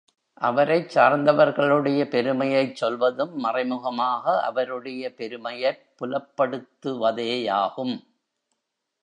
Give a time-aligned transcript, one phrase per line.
[0.41, 7.95] அவரைச் சார்ந்தவர்களுடைய பெருமையைச் சொல்வதும் மறைமுகமாக அவருடைய பெருமையைப் புலப்படுத்துவதேயாகும்.